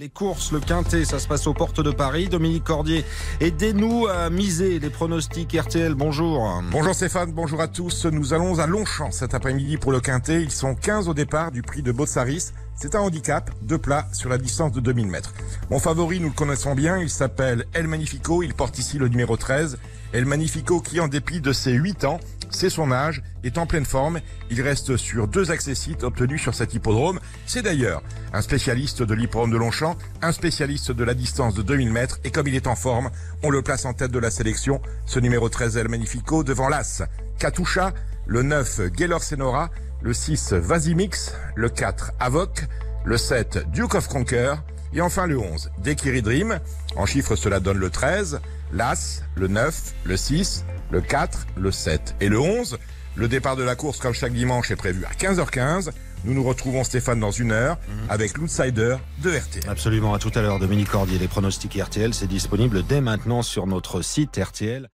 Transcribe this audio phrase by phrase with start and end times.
[0.00, 2.30] Les courses, le quintet, ça se passe aux portes de Paris.
[2.30, 3.04] Dominique Cordier,
[3.40, 5.94] aidez-nous à miser les pronostics RTL.
[5.94, 6.62] Bonjour.
[6.70, 8.06] Bonjour Stéphane, bonjour à tous.
[8.06, 10.42] Nous allons à Longchamp cet après-midi pour le quintet.
[10.42, 12.52] Ils sont 15 au départ du prix de Botsaris.
[12.82, 15.34] C'est un handicap, deux plats sur la distance de 2000 mètres.
[15.68, 18.42] Mon favori, nous le connaissons bien, il s'appelle El Magnifico.
[18.42, 19.78] Il porte ici le numéro 13.
[20.14, 22.18] El Magnifico qui, en dépit de ses 8 ans,
[22.48, 24.20] c'est son âge, est en pleine forme.
[24.50, 27.20] Il reste sur deux accessites obtenus sur cet hippodrome.
[27.44, 31.92] C'est d'ailleurs un spécialiste de l'hippodrome de Longchamp, un spécialiste de la distance de 2000
[31.92, 32.18] mètres.
[32.24, 33.10] Et comme il est en forme,
[33.42, 34.80] on le place en tête de la sélection.
[35.04, 37.02] Ce numéro 13 El Magnifico devant l'As.
[37.38, 37.92] Katusha,
[38.26, 39.70] le 9 Gaylor Senora,
[40.02, 42.66] le 6 Vasimix, le 4 Avoc,
[43.04, 44.54] le 7 Duke of Conquer
[44.92, 46.58] et enfin le 11 Dekiri Dream.
[46.96, 48.40] En chiffres, cela donne le 13,
[48.72, 52.78] l'As, le 9, le 6, le 4, le 7 et le 11.
[53.16, 55.90] Le départ de la course, comme chaque dimanche, est prévu à 15h15.
[56.24, 59.64] Nous nous retrouvons, Stéphane, dans une heure avec l'outsider de RTL.
[59.68, 61.18] Absolument, à tout à l'heure, Dominique Cordier.
[61.18, 64.88] Les pronostics RTL, c'est disponible dès maintenant sur notre site RTL.